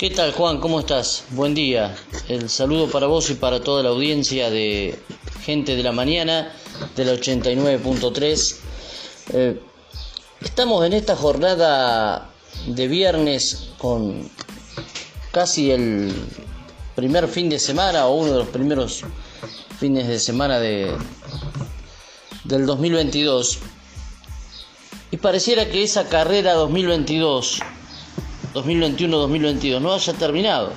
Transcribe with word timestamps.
¿Qué 0.00 0.08
tal 0.08 0.32
Juan? 0.32 0.60
¿Cómo 0.60 0.80
estás? 0.80 1.24
Buen 1.28 1.52
día. 1.52 1.94
El 2.26 2.48
saludo 2.48 2.90
para 2.90 3.06
vos 3.06 3.28
y 3.28 3.34
para 3.34 3.62
toda 3.62 3.82
la 3.82 3.90
audiencia 3.90 4.48
de 4.48 4.98
Gente 5.42 5.76
de 5.76 5.82
la 5.82 5.92
Mañana 5.92 6.54
de 6.96 7.04
la 7.04 7.12
89.3. 7.12 8.56
Eh, 9.34 9.60
estamos 10.40 10.86
en 10.86 10.94
esta 10.94 11.16
jornada 11.16 12.30
de 12.66 12.88
viernes 12.88 13.72
con 13.76 14.30
casi 15.32 15.70
el 15.70 16.14
primer 16.96 17.28
fin 17.28 17.50
de 17.50 17.58
semana 17.58 18.06
o 18.06 18.14
uno 18.14 18.32
de 18.32 18.38
los 18.38 18.48
primeros 18.48 19.04
fines 19.78 20.08
de 20.08 20.18
semana 20.18 20.58
de, 20.58 20.96
del 22.44 22.64
2022. 22.64 23.58
Y 25.10 25.18
pareciera 25.18 25.68
que 25.68 25.82
esa 25.82 26.08
carrera 26.08 26.54
2022 26.54 27.60
2021-2022 28.54 29.80
no 29.80 29.92
haya 29.92 30.12
terminado. 30.14 30.72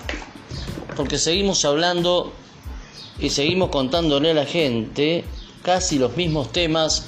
Porque 0.95 1.17
seguimos 1.17 1.65
hablando 1.65 2.33
y 3.19 3.29
seguimos 3.29 3.69
contándole 3.69 4.31
a 4.31 4.33
la 4.33 4.45
gente 4.45 5.23
casi 5.63 5.97
los 5.97 6.15
mismos 6.15 6.51
temas 6.51 7.07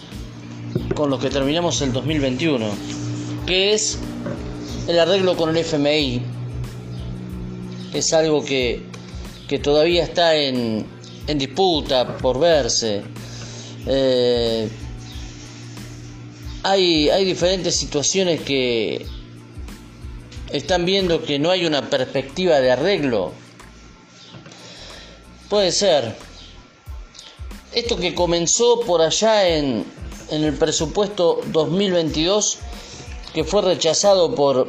con 0.96 1.10
los 1.10 1.20
que 1.20 1.30
terminamos 1.30 1.82
el 1.82 1.92
2021, 1.94 2.66
que 3.46 3.74
es 3.74 4.00
el 4.88 5.00
arreglo 5.00 5.36
con 5.36 5.50
el 5.50 5.58
FMI. 5.58 6.22
Es 7.94 8.14
algo 8.14 8.44
que, 8.44 8.84
que 9.48 9.60
todavía 9.60 10.04
está 10.04 10.36
en, 10.36 10.86
en, 11.28 11.38
disputa 11.38 12.18
por 12.18 12.40
verse. 12.40 13.04
Eh, 13.88 14.70
hay, 16.64 17.10
hay 17.10 17.26
diferentes 17.26 17.76
situaciones 17.76 18.42
que, 18.42 19.06
están 20.52 20.86
viendo 20.86 21.24
que 21.24 21.40
no 21.40 21.52
hay 21.52 21.66
una 21.66 21.90
perspectiva 21.90 22.60
de 22.60 22.72
arreglo. 22.72 23.32
Puede 25.50 25.72
ser. 25.72 26.16
Esto 27.74 27.98
que 27.98 28.16
comenzó 28.16 28.82
por 28.82 29.02
allá 29.02 29.48
en, 29.50 29.86
en 30.30 30.44
el 30.44 30.54
presupuesto 30.54 31.42
2022, 31.48 32.60
que 33.34 33.44
fue 33.44 33.62
rechazado 33.62 34.34
por, 34.34 34.68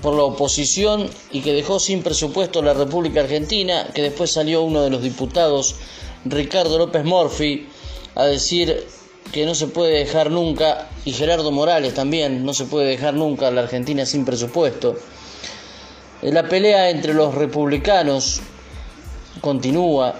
por 0.00 0.14
la 0.14 0.22
oposición 0.22 1.10
y 1.32 1.40
que 1.40 1.52
dejó 1.52 1.80
sin 1.80 2.02
presupuesto 2.02 2.62
la 2.62 2.74
República 2.74 3.20
Argentina, 3.20 3.88
que 3.92 4.02
después 4.02 4.30
salió 4.30 4.62
uno 4.62 4.82
de 4.82 4.90
los 4.90 5.02
diputados, 5.02 5.76
Ricardo 6.24 6.78
López 6.78 7.04
Morfi, 7.04 7.68
a 8.14 8.24
decir 8.26 8.86
que 9.34 9.44
no 9.46 9.56
se 9.56 9.66
puede 9.66 9.98
dejar 9.98 10.30
nunca, 10.30 10.86
y 11.04 11.10
Gerardo 11.10 11.50
Morales 11.50 11.92
también, 11.92 12.44
no 12.44 12.54
se 12.54 12.66
puede 12.66 12.86
dejar 12.86 13.14
nunca 13.14 13.48
a 13.48 13.50
la 13.50 13.62
Argentina 13.62 14.06
sin 14.06 14.24
presupuesto. 14.24 14.96
La 16.22 16.48
pelea 16.48 16.88
entre 16.88 17.14
los 17.14 17.34
republicanos 17.34 18.40
continúa. 19.40 20.14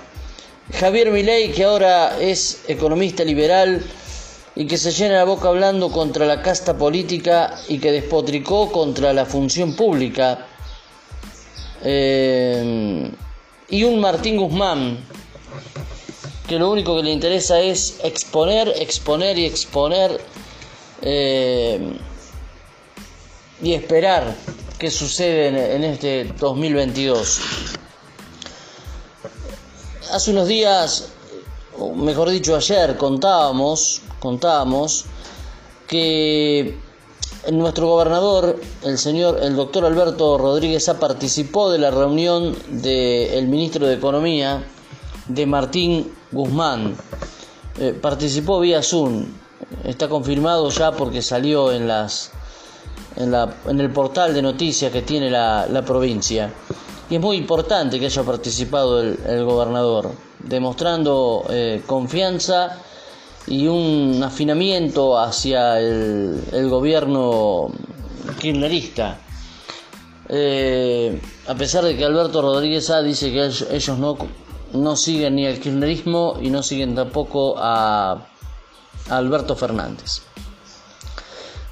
Javier 0.80 1.12
Milei, 1.12 1.52
que 1.52 1.62
ahora 1.62 2.18
es 2.18 2.62
economista 2.66 3.22
liberal 3.22 3.84
y 4.56 4.66
que 4.66 4.76
se 4.76 4.90
llena 4.90 5.14
la 5.14 5.24
boca 5.24 5.46
hablando 5.46 5.92
contra 5.92 6.26
la 6.26 6.42
casta 6.42 6.76
política 6.76 7.54
y 7.68 7.78
que 7.78 7.92
despotricó 7.92 8.72
contra 8.72 9.12
la 9.12 9.26
función 9.26 9.76
pública. 9.76 10.44
Eh, 11.84 13.12
y 13.68 13.84
un 13.84 14.00
Martín 14.00 14.38
Guzmán, 14.38 14.98
que 16.46 16.58
lo 16.58 16.70
único 16.70 16.96
que 16.96 17.02
le 17.02 17.12
interesa 17.12 17.60
es 17.60 17.98
exponer, 18.02 18.68
exponer 18.76 19.38
y 19.38 19.46
exponer 19.46 20.20
eh, 21.00 21.98
y 23.62 23.72
esperar 23.72 24.36
qué 24.78 24.90
sucede 24.90 25.74
en, 25.74 25.84
este 25.84 26.24
2022. 26.38 27.40
Hace 30.12 30.30
unos 30.32 30.48
días, 30.48 31.08
o 31.78 31.94
mejor 31.94 32.28
dicho 32.28 32.54
ayer, 32.54 32.96
contábamos, 32.98 34.02
contábamos 34.20 35.06
que 35.86 36.78
nuestro 37.52 37.88
gobernador, 37.88 38.60
el 38.82 38.98
señor, 38.98 39.40
el 39.42 39.56
doctor 39.56 39.86
Alberto 39.86 40.36
Rodríguez, 40.36 40.90
participó 41.00 41.70
de 41.70 41.78
la 41.78 41.90
reunión 41.90 42.54
del 42.68 43.48
ministro 43.48 43.86
de 43.86 43.94
Economía, 43.94 44.62
de 45.28 45.46
Martín 45.46 46.12
Guzmán. 46.34 46.96
Eh, 47.78 47.98
participó 48.00 48.60
vía 48.60 48.82
Zoom. 48.82 49.24
Está 49.84 50.08
confirmado 50.08 50.68
ya 50.68 50.92
porque 50.92 51.22
salió 51.22 51.72
en 51.72 51.88
las 51.88 52.30
en, 53.16 53.30
la, 53.30 53.54
en 53.66 53.80
el 53.80 53.90
portal 53.90 54.34
de 54.34 54.42
noticias 54.42 54.92
que 54.92 55.02
tiene 55.02 55.30
la, 55.30 55.66
la, 55.70 55.84
provincia. 55.84 56.52
Y 57.08 57.16
es 57.16 57.20
muy 57.20 57.36
importante 57.36 57.98
que 57.98 58.06
haya 58.06 58.22
participado 58.22 59.00
el, 59.00 59.18
el 59.26 59.44
gobernador, 59.44 60.10
demostrando 60.40 61.44
eh, 61.48 61.82
confianza 61.86 62.78
y 63.46 63.66
un 63.66 64.22
afinamiento 64.24 65.18
hacia 65.18 65.78
el, 65.78 66.42
el 66.52 66.68
gobierno 66.68 67.70
kirchnerista. 68.40 69.18
Eh, 70.28 71.20
a 71.46 71.54
pesar 71.54 71.84
de 71.84 71.96
que 71.96 72.04
Alberto 72.04 72.40
Rodríguez 72.40 72.88
A 72.90 73.02
dice 73.02 73.30
que 73.30 73.44
ellos 73.44 73.98
no, 73.98 74.16
no 74.74 74.96
siguen 74.96 75.36
ni 75.36 75.46
el 75.46 75.60
kirchnerismo 75.60 76.38
y 76.42 76.50
no 76.50 76.62
siguen 76.62 76.94
tampoco 76.94 77.54
a, 77.56 78.26
Alberto 79.10 79.54
Fernández. 79.54 80.22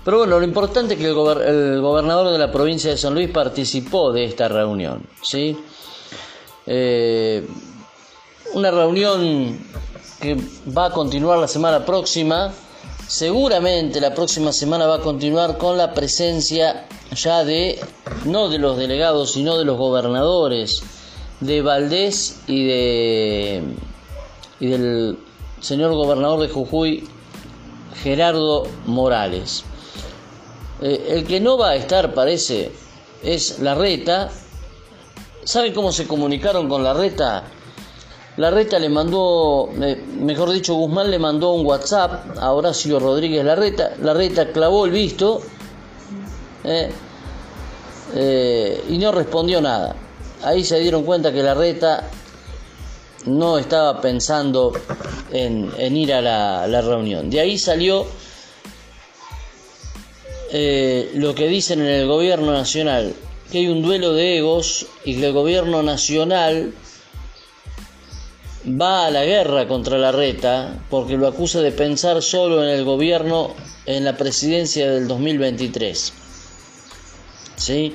Pero 0.04 0.18
bueno, 0.18 0.38
lo 0.38 0.44
importante 0.44 0.94
es 0.94 1.00
que 1.00 1.06
el, 1.06 1.80
gobernador 1.80 2.32
de 2.32 2.38
la 2.38 2.50
provincia 2.50 2.90
de 2.90 2.96
San 2.96 3.14
Luis 3.14 3.30
participó 3.30 4.12
de 4.12 4.24
esta 4.24 4.48
reunión, 4.48 5.06
¿sí? 5.22 5.56
Eh, 6.66 7.46
una 8.54 8.70
reunión 8.70 9.58
que 10.20 10.36
va 10.76 10.86
a 10.86 10.90
continuar 10.90 11.38
la 11.38 11.48
semana 11.48 11.84
próxima. 11.84 12.52
Seguramente 13.06 14.00
la 14.00 14.14
próxima 14.14 14.52
semana 14.52 14.86
va 14.86 14.96
a 14.96 15.00
continuar 15.00 15.58
con 15.58 15.76
la 15.78 15.94
presencia 15.94 16.86
ya 17.14 17.44
de, 17.44 17.80
no 18.24 18.48
de 18.48 18.58
los 18.58 18.76
delegados, 18.76 19.32
sino 19.32 19.58
de 19.58 19.64
los 19.64 19.76
gobernadores 19.76 20.82
de 21.42 21.60
Valdés 21.60 22.40
y 22.46 22.66
de 22.66 23.62
y 24.60 24.66
del 24.68 25.18
señor 25.60 25.92
gobernador 25.92 26.40
de 26.40 26.48
Jujuy, 26.48 27.08
Gerardo 28.02 28.64
Morales. 28.86 29.64
Eh, 30.80 31.08
el 31.10 31.26
que 31.26 31.40
no 31.40 31.58
va 31.58 31.70
a 31.70 31.74
estar, 31.74 32.14
parece, 32.14 32.70
es 33.24 33.58
la 33.58 33.74
reta. 33.74 34.30
¿Sabe 35.42 35.72
cómo 35.72 35.90
se 35.90 36.06
comunicaron 36.06 36.68
con 36.68 36.84
la 36.84 36.94
reta? 36.94 37.42
La 38.36 38.50
reta 38.50 38.78
le 38.78 38.88
mandó, 38.88 39.68
mejor 40.20 40.52
dicho, 40.52 40.74
Guzmán 40.74 41.10
le 41.10 41.18
mandó 41.18 41.52
un 41.52 41.66
WhatsApp 41.66 42.38
a 42.38 42.52
Horacio 42.52 42.98
Rodríguez 42.98 43.44
La 43.44 43.54
reta 43.56 43.92
La 44.00 44.14
reta 44.14 44.50
clavó 44.52 44.86
el 44.86 44.90
visto 44.90 45.42
eh, 46.64 46.90
eh, 48.14 48.84
y 48.88 48.96
no 48.98 49.10
respondió 49.10 49.60
nada. 49.60 49.96
Ahí 50.42 50.64
se 50.64 50.78
dieron 50.80 51.04
cuenta 51.04 51.32
que 51.32 51.42
la 51.42 51.54
reta 51.54 52.10
no 53.26 53.58
estaba 53.58 54.00
pensando 54.00 54.72
en, 55.30 55.96
ir 55.96 56.12
a 56.12 56.20
la, 56.20 56.80
reunión. 56.82 57.30
De 57.30 57.40
ahí 57.40 57.58
salió 57.58 58.06
eh, 60.50 61.12
lo 61.14 61.34
que 61.34 61.46
dicen 61.48 61.80
en 61.80 61.88
el 61.88 62.06
gobierno 62.06 62.52
nacional, 62.52 63.14
que 63.50 63.58
hay 63.58 63.68
un 63.68 63.82
duelo 63.82 64.12
de 64.12 64.38
egos 64.38 64.86
y 65.04 65.16
que 65.16 65.26
el 65.26 65.32
gobierno 65.32 65.82
nacional 65.82 66.74
va 68.66 69.06
a 69.06 69.10
la 69.10 69.24
guerra 69.24 69.66
contra 69.66 69.98
la 69.98 70.12
reta 70.12 70.84
porque 70.88 71.16
lo 71.16 71.26
acusa 71.26 71.60
de 71.60 71.72
pensar 71.72 72.22
solo 72.22 72.62
en 72.62 72.70
el 72.70 72.84
gobierno 72.84 73.54
en 73.86 74.04
la 74.04 74.16
presidencia 74.16 74.90
del 74.90 75.08
2023. 75.08 76.12
¿Sí? 77.56 77.94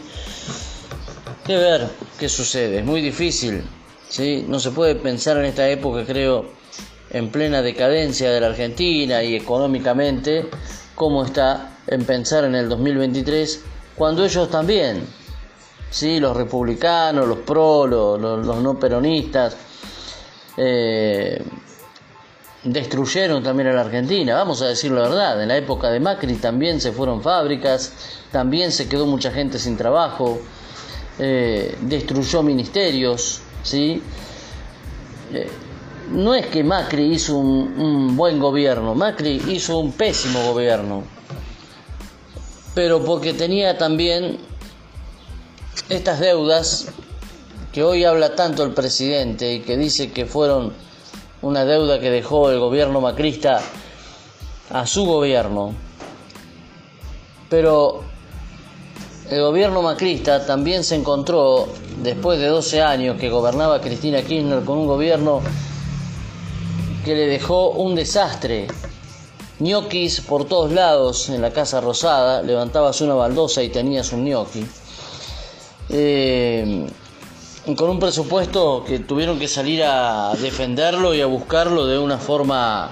Que 1.47 1.55
ver 1.55 1.87
qué 2.19 2.27
sucede, 2.27 2.79
es 2.79 2.85
muy 2.85 2.99
difícil. 2.99 3.63
¿sí? 4.09 4.43
No 4.49 4.59
se 4.59 4.71
puede 4.71 4.95
pensar 4.95 5.37
en 5.37 5.45
esta 5.45 5.69
época, 5.69 6.03
creo, 6.05 6.45
en 7.09 7.29
plena 7.31 7.61
decadencia 7.61 8.29
de 8.31 8.41
la 8.41 8.47
Argentina 8.47 9.23
y 9.23 9.33
económicamente, 9.33 10.49
cómo 10.93 11.23
está 11.23 11.77
en 11.87 12.03
pensar 12.03 12.43
en 12.43 12.53
el 12.53 12.67
2023 12.67 13.63
cuando 13.95 14.25
ellos 14.25 14.51
también, 14.51 15.07
¿sí? 15.89 16.19
los 16.19 16.35
republicanos, 16.35 17.25
los 17.25 17.39
pro, 17.39 17.87
los, 17.87 18.61
no 18.61 18.77
peronistas, 18.77 19.55
eh, 20.57 21.41
destruyeron 22.61 23.41
también 23.41 23.69
a 23.69 23.73
la 23.73 23.81
Argentina, 23.81 24.35
vamos 24.35 24.61
a 24.61 24.67
decir 24.67 24.91
la 24.91 25.03
verdad, 25.03 25.41
en 25.41 25.47
la 25.47 25.55
época 25.55 25.89
de 25.91 26.01
Macri 26.01 26.35
también 26.35 26.81
se 26.81 26.91
fueron 26.91 27.21
fábricas, 27.21 27.93
también 28.33 28.73
se 28.73 28.89
quedó 28.89 29.05
mucha 29.05 29.31
gente 29.31 29.59
sin 29.59 29.77
trabajo, 29.77 30.41
eh, 31.19 31.77
destruyó 31.81 32.43
ministerios, 32.43 33.41
¿sí? 33.63 34.01
Eh, 35.33 35.49
no 36.11 36.33
es 36.33 36.45
que 36.47 36.63
Macri 36.63 37.13
hizo 37.13 37.37
un 37.37 38.15
buen 38.15 38.39
gobierno, 38.39 38.95
Macri 38.95 39.41
hizo 39.47 39.77
un 39.77 39.91
pésimo 39.91 40.41
gobierno 40.53 41.17
pero 42.77 43.03
porque 43.03 43.33
tenía 43.33 43.75
también 43.79 44.37
estas 45.89 46.19
deudas 46.19 46.89
que 47.73 47.83
hoy 47.83 48.03
habla 48.03 48.35
tanto 48.35 48.63
el 48.63 48.75
presidente 48.75 49.51
y 49.51 49.61
que 49.61 49.77
dice 49.77 50.11
que 50.11 50.27
fueron 50.27 50.73
una 51.41 51.65
deuda 51.65 51.99
que 51.99 52.11
dejó 52.11 52.51
el 52.51 52.59
gobierno 52.59 53.01
macrista 53.01 53.61
a 54.69 54.85
su 54.85 55.07
gobierno, 55.07 55.73
pero 57.49 58.03
el 59.29 59.41
gobierno 59.41 59.81
macrista 59.81 60.45
también 60.45 60.83
se 60.83 60.95
encontró, 60.95 61.67
después 62.01 62.39
de 62.39 62.47
12 62.47 62.81
años 62.81 63.17
que 63.19 63.29
gobernaba 63.29 63.81
Cristina 63.81 64.21
Kirchner, 64.21 64.63
con 64.63 64.77
un 64.77 64.87
gobierno 64.87 65.41
que 67.03 67.13
le 67.13 67.27
dejó 67.27 67.71
un 67.71 67.95
desastre. 67.95 68.67
ñoquis 69.59 70.21
por 70.21 70.45
todos 70.45 70.71
lados 70.71 71.29
en 71.29 71.41
la 71.41 71.51
Casa 71.51 71.81
Rosada, 71.81 72.41
levantabas 72.41 73.01
una 73.01 73.15
baldosa 73.15 73.63
y 73.63 73.69
tenías 73.69 74.13
un 74.13 74.23
ñoqui. 74.23 74.65
Eh, 75.89 76.87
con 77.75 77.89
un 77.89 77.99
presupuesto 77.99 78.85
que 78.85 78.99
tuvieron 78.99 79.39
que 79.39 79.47
salir 79.49 79.83
a 79.83 80.33
defenderlo 80.39 81.13
y 81.13 81.19
a 81.19 81.25
buscarlo 81.25 81.85
de 81.85 81.97
una 81.97 82.17
forma 82.17 82.91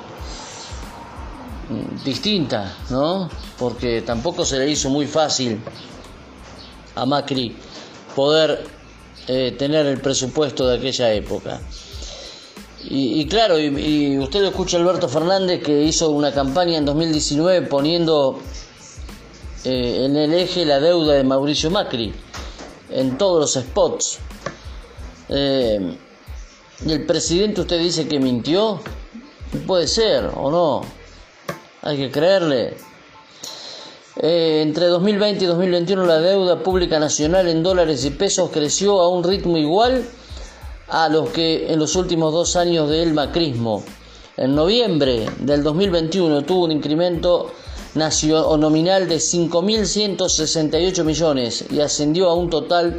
mm, 1.70 2.04
distinta, 2.04 2.76
¿no? 2.90 3.30
Porque 3.58 4.02
tampoco 4.02 4.44
se 4.44 4.60
le 4.60 4.70
hizo 4.70 4.90
muy 4.90 5.08
fácil 5.08 5.62
a 6.96 7.06
Macri 7.06 7.56
poder 8.16 8.66
eh, 9.28 9.56
tener 9.58 9.86
el 9.86 10.00
presupuesto 10.00 10.68
de 10.68 10.78
aquella 10.78 11.14
época. 11.14 11.62
Y, 12.88 13.26
claro, 13.26 13.58
y, 13.60 14.18
usted 14.20 14.42
lo 14.42 14.50
escucha 14.50 14.78
Alberto 14.78 15.10
Fernández 15.10 15.64
que 15.64 15.82
hizo 15.84 16.12
una 16.12 16.32
campaña 16.32 16.78
en 16.78 16.86
2019 16.86 17.64
poniendo 17.64 18.40
eh, 19.64 20.06
en 20.06 20.16
el 20.16 20.32
eje 20.36 20.66
la 20.66 20.80
deuda 20.80 21.14
de 21.14 21.24
Mauricio 21.24 21.72
Macri 21.72 22.14
en 22.92 23.18
todos 23.18 23.40
los 23.40 23.66
spots. 23.66 24.20
Eh, 25.30 25.98
y 26.86 26.92
el 26.92 27.06
presidente 27.08 27.62
usted 27.62 27.80
dice 27.80 28.08
que 28.08 28.20
mintió, 28.20 28.80
puede 29.66 29.88
ser 29.88 30.30
o 30.36 30.52
no, 30.52 30.82
hay 31.82 31.98
que 31.98 32.12
creerle. 32.12 32.78
Eh, 34.28 34.64
entre 34.64 34.88
2020 34.88 35.44
y 35.44 35.48
2021 35.48 36.04
la 36.04 36.18
deuda 36.18 36.64
pública 36.64 36.98
nacional 36.98 37.48
en 37.48 37.62
dólares 37.62 38.04
y 38.06 38.10
pesos 38.10 38.50
creció 38.52 39.00
a 39.00 39.08
un 39.08 39.24
ritmo 39.24 39.56
igual 39.56 40.04
a 40.88 41.10
los 41.10 41.30
que 41.30 41.72
en 41.72 41.78
los 41.78 41.96
últimos 41.96 42.34
dos 42.34 42.56
años 42.56 42.90
del 42.90 43.14
macrismo. 43.14 43.84
En 44.36 44.56
noviembre 44.56 45.28
del 45.42 45.62
2021 45.62 46.42
tuvo 46.42 46.66
un 46.66 46.72
incremento 46.72 47.52
nominal 47.94 49.08
de 49.08 49.18
5.168 49.18 51.04
millones 51.04 51.66
y 51.70 51.82
ascendió 51.82 52.28
a 52.28 52.34
un 52.34 52.50
total 52.50 52.98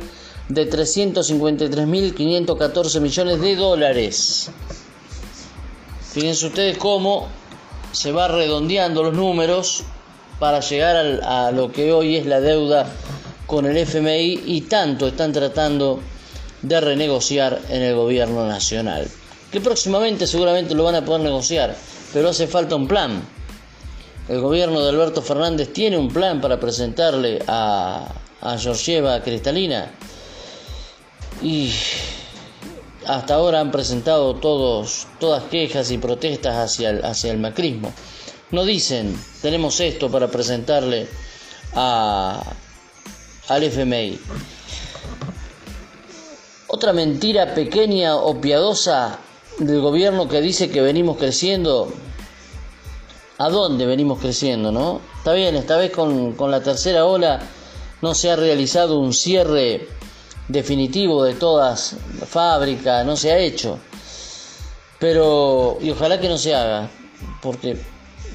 de 0.49 0.71
353.514 0.71 3.01
millones 3.01 3.41
de 3.41 3.57
dólares. 3.57 4.49
Fíjense 6.13 6.47
ustedes 6.47 6.79
cómo 6.79 7.27
se 7.91 8.13
va 8.13 8.29
redondeando 8.29 9.03
los 9.03 9.15
números 9.15 9.83
para 10.39 10.61
llegar 10.61 11.21
a 11.25 11.51
lo 11.51 11.73
que 11.73 11.93
hoy 11.93 12.17
es 12.17 12.27
la 12.27 12.41
deuda 12.41 12.87
con 13.47 13.65
el 13.67 13.77
FMI 13.77 14.43
y 14.47 14.63
tanto 14.63 15.07
están 15.07 15.33
tratando 15.33 16.01
de 16.63 16.81
renegociar 16.81 17.61
en 17.69 17.83
el 17.83 17.95
gobierno 17.95 18.47
nacional. 18.47 19.09
Que 19.51 19.61
próximamente 19.61 20.27
seguramente 20.27 20.75
lo 20.75 20.85
van 20.85 20.97
a 20.97 21.05
poder 21.05 21.23
negociar, 21.23 21.77
pero 22.13 22.31
hace 22.31 22.47
falta 22.47 22.77
un 22.77 22.89
plan. 22.89 23.23
El 24.29 24.41
gobierno 24.41 24.83
de 24.83 24.91
Alberto 24.91 25.23
Fernández 25.23 25.73
tiene 25.73 25.97
un 25.97 26.09
plan 26.09 26.41
para 26.41 26.59
presentarle 26.59 27.43
a, 27.47 28.09
a 28.41 28.59
Georgieva 28.59 29.23
Cristalina 29.23 29.93
y 31.43 31.71
hasta 33.07 33.35
ahora 33.35 33.61
han 33.61 33.71
presentado 33.71 34.35
todos, 34.35 35.07
todas 35.21 35.45
quejas 35.45 35.91
y 35.93 35.99
protestas 35.99 36.57
hacia 36.57 36.91
el, 36.91 37.05
hacia 37.05 37.31
el 37.31 37.39
macrismo. 37.39 37.93
No 38.51 38.65
dicen, 38.65 39.19
tenemos 39.43 39.81
esto 39.81 40.09
para 40.11 40.29
presentarle 40.29 41.09
a, 41.75 42.43
al 43.49 43.63
FMI. 43.65 44.21
Otra 46.69 46.93
mentira 46.93 47.55
pequeña 47.55 48.17
o 48.17 48.41
piadosa 48.41 49.19
del 49.59 49.81
gobierno 49.81 50.29
que 50.29 50.41
dice 50.41 50.71
que 50.71 50.81
venimos 50.81 51.17
creciendo. 51.17 51.93
¿A 53.39 53.51
dónde 53.51 53.85
venimos 53.85 54.21
creciendo, 54.21 54.71
no? 54.71 55.01
Está 55.19 55.33
bien, 55.33 55.57
esta 55.57 55.77
vez 55.77 55.91
con, 55.91 56.33
con 56.33 56.51
la 56.51 56.63
tercera 56.63 57.05
ola 57.05 57.41
no 58.01 58.15
se 58.15 58.31
ha 58.31 58.37
realizado 58.37 58.99
un 58.99 59.13
cierre 59.13 59.89
definitivo 60.49 61.25
de 61.25 61.35
todas 61.35 61.97
fábricas, 62.29 63.05
no 63.05 63.17
se 63.17 63.33
ha 63.33 63.39
hecho. 63.39 63.79
Pero, 64.99 65.79
y 65.81 65.91
ojalá 65.91 66.21
que 66.21 66.29
no 66.29 66.39
se 66.39 66.55
haga, 66.55 66.89
porque 67.43 67.77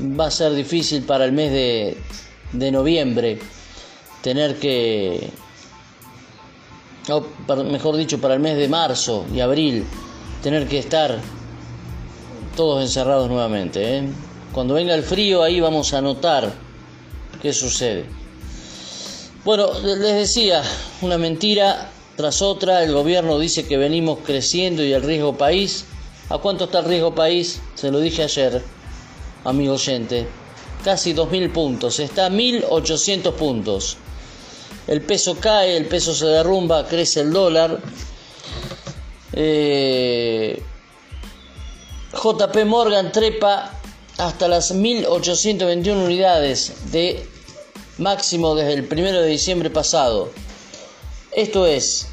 va 0.02 0.28
a 0.28 0.32
ser 0.32 0.54
difícil 0.54 1.04
para 1.04 1.26
el 1.26 1.32
mes 1.32 1.52
de, 1.52 2.72
noviembre 2.72 3.40
tener 4.22 4.58
que, 4.58 5.30
o 7.10 7.26
mejor 7.64 7.96
dicho, 7.98 8.20
para 8.20 8.36
el 8.36 8.40
mes 8.40 8.58
de 8.58 8.68
marzo 8.68 9.26
y 9.34 9.40
abril, 9.40 9.86
tener 10.44 10.68
que 10.68 10.80
estar 10.80 11.20
todos 12.56 12.82
encerrados 12.82 13.30
nuevamente. 13.30 13.98
¿eh? 13.98 14.04
Cuando 14.54 14.74
venga 14.74 14.94
el 14.94 15.04
frío 15.04 15.44
ahí 15.44 15.60
vamos 15.60 15.94
a 15.94 16.02
notar 16.02 16.52
qué 17.42 17.54
sucede. 17.54 18.06
Bueno, 19.44 19.72
les 19.82 20.16
decía, 20.16 20.62
una 21.02 21.18
mentira 21.18 21.90
tras 22.16 22.44
otra, 22.44 22.84
el 22.84 22.94
gobierno 22.94 23.40
dice 23.40 23.66
que 23.66 23.78
venimos 23.78 24.20
creciendo 24.24 24.84
y 24.84 24.94
el 24.94 25.02
riesgo 25.02 25.38
país. 25.38 25.86
¿A 26.30 26.38
cuánto 26.38 26.66
está 26.66 26.80
el 26.80 26.86
riesgo 26.86 27.16
país? 27.16 27.60
Se 27.74 27.90
lo 27.92 28.00
dije 28.00 28.24
ayer 28.24 28.62
amigo 29.44 29.74
oyente. 29.74 30.28
Casi 30.84 31.14
2.000 31.14 31.52
puntos, 31.52 32.00
está 32.00 32.26
a 32.26 32.30
1.800 32.30 33.34
puntos. 33.34 33.98
El 34.88 35.02
peso 35.02 35.38
cae, 35.40 35.78
el 35.78 35.86
peso 35.86 36.14
se 36.16 36.26
derrumba, 36.26 36.88
crece 36.88 37.22
el 37.22 37.32
dólar. 37.32 37.80
Eh, 39.34 40.62
JP 42.14 42.66
Morgan 42.66 43.12
trepa 43.12 43.72
hasta 44.18 44.48
las 44.48 44.74
1.821 44.74 46.06
unidades 46.06 46.92
de 46.92 47.26
máximo 48.00 48.56
desde 48.56 48.74
el 48.74 48.88
1 48.92 49.22
de 49.22 49.28
diciembre 49.28 49.70
pasado. 49.70 50.32
Esto 51.32 51.66
es, 51.66 52.08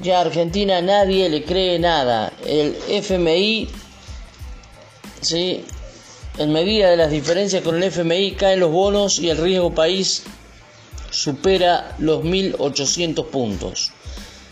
ya 0.00 0.18
a 0.18 0.22
Argentina 0.22 0.80
nadie 0.80 1.28
le 1.28 1.44
cree 1.44 1.78
nada. 1.78 2.32
El 2.46 2.76
FMI 2.88 3.68
¿sí? 5.20 5.64
En 6.38 6.52
medida 6.52 6.90
de 6.90 6.98
las 6.98 7.10
diferencias 7.10 7.62
con 7.62 7.76
el 7.76 7.84
FMI 7.84 8.32
caen 8.32 8.60
los 8.60 8.70
bonos 8.70 9.18
y 9.18 9.30
el 9.30 9.38
riesgo 9.38 9.74
país 9.74 10.22
supera 11.10 11.96
los 11.98 12.22
1.800 12.24 13.24
puntos. 13.26 13.90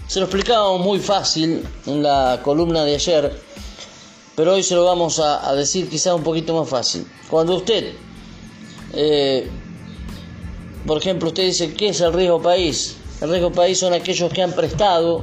Se 0.06 0.18
lo 0.18 0.24
explicábamos 0.24 0.80
muy 0.80 0.98
fácil 0.98 1.62
en 1.84 2.02
la 2.02 2.40
columna 2.42 2.84
de 2.84 2.94
ayer, 2.94 3.38
pero 4.34 4.54
hoy 4.54 4.62
se 4.62 4.74
lo 4.74 4.86
vamos 4.86 5.20
a, 5.20 5.54
decir 5.54 5.90
quizá 5.90 6.14
un 6.14 6.22
poquito 6.22 6.58
más 6.58 6.70
fácil. 6.70 7.06
Cuando 7.28 7.56
usted, 7.56 7.92
eh, 8.94 9.46
por 10.86 10.96
ejemplo, 10.96 11.28
usted 11.28 11.44
dice, 11.44 11.74
¿qué 11.74 11.88
es 11.88 12.00
el 12.00 12.14
riesgo 12.14 12.40
país? 12.40 12.96
El 13.20 13.28
riesgo 13.28 13.52
país 13.52 13.78
son 13.78 13.92
aquellos 13.92 14.32
que 14.32 14.40
han 14.40 14.52
prestado 14.52 15.22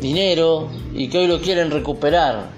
dinero 0.00 0.70
y 0.94 1.08
que 1.08 1.18
hoy 1.18 1.26
lo 1.26 1.42
quieren 1.42 1.70
recuperar, 1.70 2.55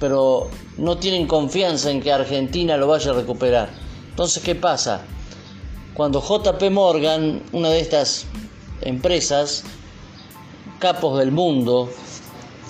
pero 0.00 0.48
no 0.76 0.98
tienen 0.98 1.26
confianza 1.26 1.90
en 1.90 2.02
que 2.02 2.12
Argentina 2.12 2.76
lo 2.76 2.88
vaya 2.88 3.10
a 3.10 3.14
recuperar. 3.14 3.70
Entonces, 4.10 4.42
¿qué 4.42 4.54
pasa? 4.54 5.02
Cuando 5.94 6.20
JP 6.20 6.70
Morgan, 6.70 7.42
una 7.52 7.70
de 7.70 7.80
estas 7.80 8.26
empresas, 8.80 9.64
capos 10.78 11.18
del 11.18 11.30
mundo, 11.30 11.90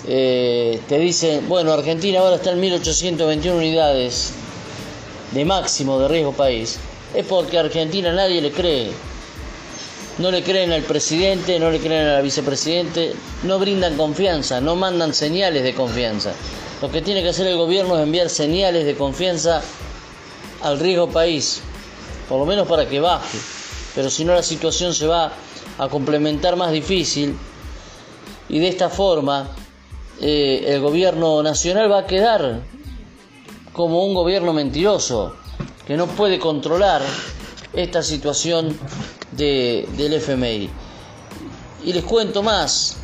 eh, 0.07 0.79
te 0.87 0.99
dice, 0.99 1.41
bueno, 1.47 1.73
Argentina 1.73 2.19
ahora 2.19 2.35
está 2.35 2.51
en 2.51 2.59
1821 2.59 3.57
unidades 3.57 4.33
de 5.31 5.45
máximo 5.45 5.99
de 5.99 6.07
riesgo 6.07 6.31
país, 6.31 6.77
es 7.15 7.25
porque 7.25 7.57
a 7.57 7.61
Argentina 7.61 8.13
nadie 8.13 8.41
le 8.41 8.51
cree. 8.51 8.91
No 10.17 10.31
le 10.31 10.43
creen 10.43 10.71
al 10.71 10.83
presidente, 10.83 11.59
no 11.59 11.71
le 11.71 11.79
creen 11.79 12.07
al 12.07 12.23
vicepresidente, 12.23 13.13
no 13.43 13.59
brindan 13.59 13.97
confianza, 13.97 14.61
no 14.61 14.75
mandan 14.75 15.13
señales 15.13 15.63
de 15.63 15.73
confianza. 15.73 16.33
Lo 16.81 16.91
que 16.91 17.01
tiene 17.01 17.23
que 17.23 17.29
hacer 17.29 17.47
el 17.47 17.57
gobierno 17.57 17.97
es 17.97 18.03
enviar 18.03 18.29
señales 18.29 18.85
de 18.85 18.95
confianza 18.95 19.61
al 20.61 20.79
riesgo 20.79 21.09
país, 21.09 21.61
por 22.27 22.39
lo 22.39 22.45
menos 22.45 22.67
para 22.67 22.87
que 22.87 22.99
baje. 22.99 23.37
Pero 23.95 24.09
si 24.09 24.25
no 24.25 24.33
la 24.33 24.43
situación 24.43 24.93
se 24.93 25.07
va 25.07 25.31
a 25.77 25.87
complementar 25.87 26.55
más 26.55 26.71
difícil 26.71 27.37
y 28.49 28.59
de 28.59 28.67
esta 28.67 28.89
forma 28.89 29.49
eh, 30.21 30.63
el 30.67 30.81
gobierno 30.81 31.41
nacional 31.43 31.91
va 31.91 31.99
a 31.99 32.05
quedar 32.05 32.61
como 33.73 34.05
un 34.05 34.13
gobierno 34.13 34.53
mentiroso 34.53 35.35
que 35.85 35.97
no 35.97 36.07
puede 36.07 36.39
controlar 36.39 37.01
esta 37.73 38.01
situación 38.01 38.77
de, 39.31 39.87
del 39.97 40.13
FMI. 40.13 40.69
Y 41.83 41.93
les 41.93 42.03
cuento 42.03 42.41
más. 42.41 42.97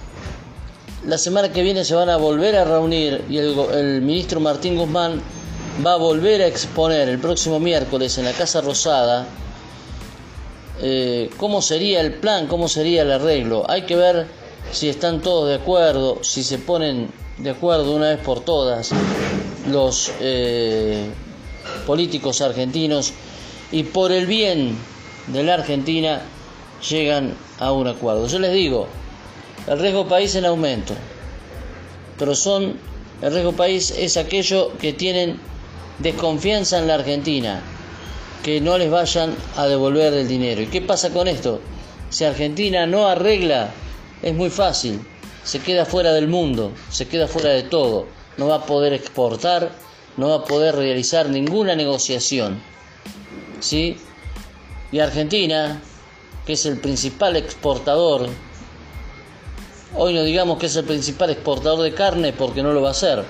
La 1.06 1.18
semana 1.18 1.52
que 1.52 1.64
viene 1.64 1.84
se 1.84 1.96
van 1.96 2.10
a 2.10 2.18
volver 2.18 2.56
a 2.56 2.64
reunir 2.64 3.26
y 3.28 3.38
el, 3.38 4.02
ministro 4.04 4.40
Martín 4.40 4.78
Guzmán 4.78 5.20
va 5.84 5.94
a 5.94 5.98
volver 5.98 6.44
a 6.44 6.48
exponer 6.48 7.10
el 7.10 7.18
próximo 7.18 7.60
miércoles 7.60 8.20
en 8.20 8.26
la 8.26 8.34
Casa 8.34 8.62
Rosada 8.62 9.26
eh, 10.80 11.32
cómo 11.38 11.64
sería 11.64 12.02
el 12.02 12.14
plan, 12.14 12.46
cómo 12.46 12.68
sería 12.68 13.02
el 13.02 13.12
arreglo. 13.12 13.66
Hay 13.68 13.84
que 13.88 13.96
ver 13.96 14.28
si 14.72 14.90
están 14.90 15.22
todos 15.22 15.50
de 15.50 15.56
acuerdo, 15.56 16.20
si 16.22 16.44
se 16.44 16.60
ponen 16.60 17.10
de 17.40 17.50
acuerdo 17.50 17.96
una 17.96 18.10
vez 18.10 18.20
por 18.20 18.42
todas 18.42 18.92
los 19.68 20.12
eh, 20.20 21.10
políticos 21.88 22.42
argentinos 22.42 23.14
y 23.72 23.84
por 23.84 24.12
el 24.12 24.28
bien 24.28 24.78
de 25.28 25.42
la 25.42 25.56
Argentina 25.56 26.22
llegan 26.88 27.34
a 27.60 27.72
un 27.72 27.88
acuerdo. 27.88 28.28
Yo 28.28 28.38
les 28.38 28.54
digo, 28.54 28.88
el 29.68 29.80
riesgo 29.80 30.08
país 30.08 30.36
en 30.36 30.46
aumento, 30.46 30.94
pero 32.18 32.36
son, 32.36 32.78
el 33.22 33.34
riesgo 33.34 33.54
país 33.54 33.92
es 33.98 34.18
aquello 34.18 34.72
que 34.80 34.94
tienen 34.94 35.40
desconfianza 36.00 36.80
en 36.80 36.88
la 36.88 36.96
Argentina, 36.96 37.62
que 38.44 38.60
no 38.60 38.78
les 38.78 38.90
vayan 38.90 39.36
a 39.56 39.68
devolver 39.68 40.14
el 40.14 40.28
dinero. 40.28 40.62
¿Y 40.62 40.68
qué 40.68 40.82
pasa 40.82 41.12
con 41.12 41.28
esto? 41.28 41.62
Si 42.10 42.26
Argentina 42.26 42.86
no 42.86 43.08
arregla, 43.08 43.70
es 44.22 44.34
muy 44.34 44.50
fácil, 44.50 45.00
se 45.44 45.60
queda 45.60 45.86
fuera 45.86 46.12
del 46.14 46.28
mundo, 46.28 46.72
se 46.90 47.08
queda 47.08 47.28
fuera 47.28 47.50
de 47.52 47.64
todo, 47.64 48.08
no 48.38 48.48
va 48.48 48.56
a 48.56 48.66
poder 48.66 48.94
exportar, 48.94 49.72
no 50.18 50.30
va 50.30 50.36
a 50.36 50.46
poder 50.46 50.76
realizar 50.76 51.30
ninguna 51.30 51.76
negociación. 51.76 52.62
¿Sí? 53.60 53.98
Y 54.92 55.00
Argentina, 55.00 55.80
que 56.46 56.54
es 56.54 56.66
el 56.66 56.80
principal 56.80 57.36
exportador, 57.36 58.28
hoy 59.96 60.14
no 60.14 60.24
digamos 60.24 60.58
que 60.58 60.68
es 60.68 60.76
el 60.76 60.86
principal 60.86 61.30
exportador 61.30 61.82
de 61.82 61.94
carne 61.94 62.34
porque 62.34 62.64
no 62.64 62.74
lo 62.74 62.82
va 62.82 62.90
a 62.90 62.92
hacer, 62.92 63.24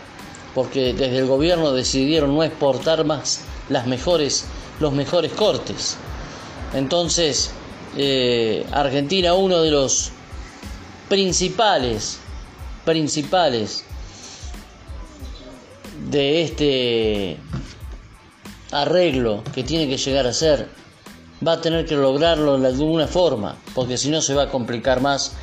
porque 0.54 0.94
desde 0.94 1.20
el 1.20 1.26
gobierno 1.26 1.72
decidieron 1.72 2.36
no 2.36 2.44
exportar 2.44 3.06
más 3.06 3.42
las 3.70 3.88
mejores, 3.88 4.46
los 4.80 4.94
mejores 4.94 5.32
cortes. 5.34 5.98
Entonces, 6.74 7.52
eh, 7.98 8.66
Argentina, 8.72 9.34
uno 9.34 9.62
de 9.62 9.72
los 9.72 10.12
principales, 11.10 12.20
principales 12.86 13.84
de 16.10 16.42
este 16.42 17.38
arreglo 18.72 19.44
que 19.54 19.64
tiene 19.64 19.88
que 19.88 19.98
llegar 19.98 20.28
a 20.28 20.34
ser, 20.34 20.70
va 21.46 21.54
a 21.54 21.62
tener 21.62 21.86
que 21.86 21.96
lograrlo 21.96 22.58
de 22.58 22.68
alguna 22.68 23.08
forma, 23.08 23.58
porque 23.76 23.98
si 23.98 24.10
no 24.10 24.22
se 24.22 24.34
va 24.34 24.44
a 24.44 24.50
complicar 24.50 25.02
más 25.02 25.34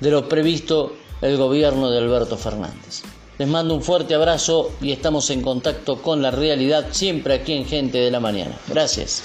de 0.00 0.10
lo 0.10 0.28
previsto 0.28 0.94
el 1.22 1.36
gobierno 1.36 1.90
de 1.90 1.98
Alberto 1.98 2.36
Fernández. 2.36 3.02
Les 3.38 3.48
mando 3.48 3.74
un 3.74 3.82
fuerte 3.82 4.14
abrazo 4.14 4.72
y 4.80 4.92
estamos 4.92 5.28
en 5.30 5.42
contacto 5.42 6.00
con 6.00 6.22
la 6.22 6.30
realidad 6.30 6.86
siempre 6.92 7.34
aquí 7.34 7.52
en 7.52 7.66
Gente 7.66 7.98
de 7.98 8.10
la 8.10 8.20
Mañana. 8.20 8.58
Gracias. 8.68 9.24